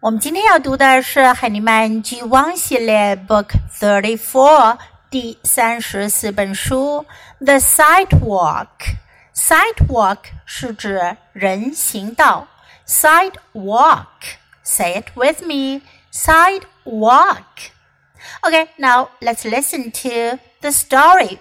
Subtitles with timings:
[0.00, 4.78] 我们今天要读的是海尼曼 G 汪系列 Book Thirty Four
[5.10, 7.06] 第三十四本书《
[7.44, 12.48] The Sidewalk》。Sidewalk 是指人行道。
[12.86, 14.38] Sidewalk.
[14.62, 15.82] Say it with me.
[16.12, 17.72] Sidewalk.
[18.42, 21.38] Okay, now let's listen to the story.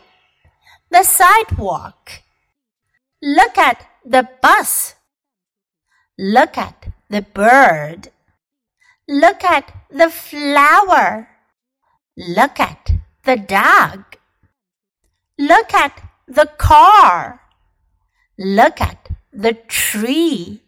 [0.89, 2.21] The sidewalk.
[3.21, 4.95] Look at the bus.
[6.17, 8.11] Look at the bird.
[9.07, 11.27] Look at the flower.
[12.15, 12.91] Look at
[13.23, 14.03] the dog.
[15.37, 15.93] Look at
[16.27, 17.39] the car.
[18.37, 20.61] Look at the tree.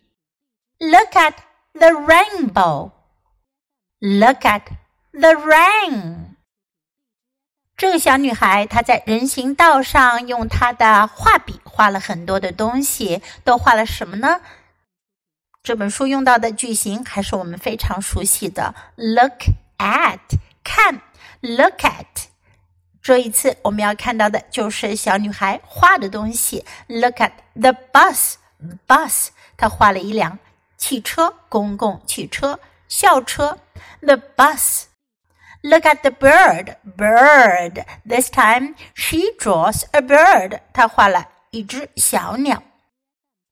[0.79, 1.35] Look at
[1.73, 2.91] the rainbow.
[4.01, 4.63] Look at
[5.11, 6.35] the rain.
[7.75, 14.41] 这个小女孩她在人行道上用她的画笔画了很多的东西，都画了什么呢？
[15.67, 19.45] 这本书用到的句型还是我们非常熟悉的，look
[19.77, 20.19] at
[20.63, 21.01] 看，
[21.41, 22.05] look at。
[23.01, 30.37] 这一次我们要看到的就是小女孩画的东西，look at the bus，bus，她画了一辆
[30.77, 33.57] 汽车，公共汽车，校车，
[34.01, 37.85] the bus。Look at the bird, bird.
[38.05, 40.59] This time she draws a bird.
[40.73, 42.61] 她画了一只小鸟。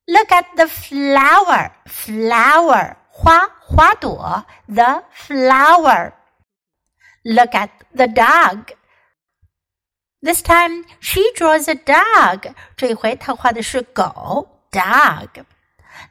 [0.06, 6.12] Look at the flower, flower, 花花朵，the flower.
[7.22, 8.72] Look at the dog.
[10.20, 12.52] This time she draws a dog.
[12.76, 15.44] 这一回她画的是狗，dog.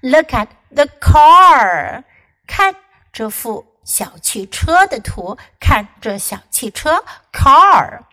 [0.01, 2.03] Look at the car.
[2.47, 2.75] 看
[3.11, 8.03] 这幅小汽车的图，看这小汽车，car。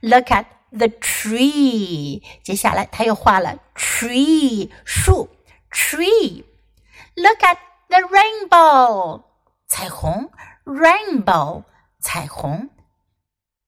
[0.00, 2.22] Look at the tree。
[2.42, 5.28] 接下来他又画了 tree 树，
[5.70, 9.22] tree。Look at the rainbow，
[9.68, 10.30] 彩虹，
[10.64, 11.64] rainbow
[12.00, 12.70] 彩虹。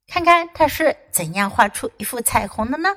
[0.08, 2.96] 看看他是怎样画出一幅彩虹的呢？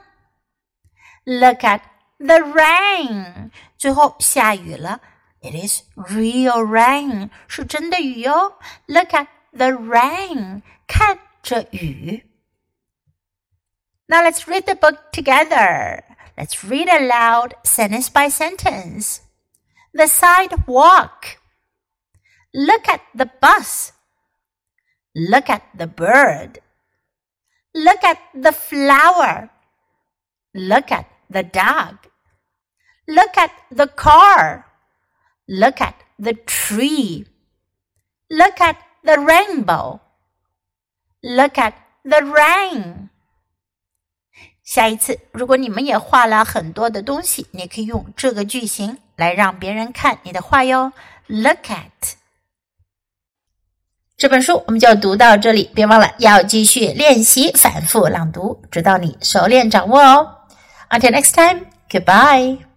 [1.26, 1.82] Look at
[2.18, 5.02] the rain，最后下雨了。
[5.42, 8.58] It is real rain，是真的雨哟。
[8.88, 12.26] Look at the rain，看这雨。
[14.15, 16.05] Now let's read the book together.
[16.39, 19.23] Let's read aloud sentence by sentence.
[19.93, 21.43] The sidewalk.
[22.55, 23.91] Look at the bus.
[25.17, 26.61] Look at the bird.
[27.75, 29.51] Look at the flower.
[30.55, 32.07] Look at the dog.
[33.09, 34.71] Look at the car.
[35.49, 37.27] Look at the tree.
[38.31, 40.01] Look at the rainbow.
[41.25, 43.11] Look at the rain.
[44.65, 50.93] 下一次，如果你们也画了很多的东西，你可以用这个句型来让别人看你的画哟。
[51.27, 52.15] Look at
[54.17, 55.71] 这本书，我们就读到这里。
[55.75, 60.37] 别忘了要继续练习反复朗读，直到你熟练掌握哦。
[60.89, 62.74] Until next time, goodbye.